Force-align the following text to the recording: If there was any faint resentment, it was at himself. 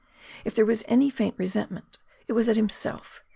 If 0.43 0.55
there 0.55 0.65
was 0.65 0.83
any 0.87 1.11
faint 1.11 1.35
resentment, 1.37 1.99
it 2.27 2.33
was 2.33 2.49
at 2.49 2.55
himself. 2.55 3.21